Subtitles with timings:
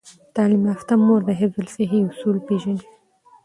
[0.35, 2.77] تعلیم یافته مور د حفظ الصحې اصول پیژني۔